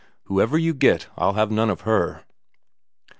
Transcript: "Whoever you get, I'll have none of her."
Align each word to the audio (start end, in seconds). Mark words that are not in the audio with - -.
"Whoever 0.23 0.57
you 0.57 0.73
get, 0.73 1.09
I'll 1.15 1.33
have 1.33 1.51
none 1.51 1.69
of 1.69 1.81
her." 1.81 2.23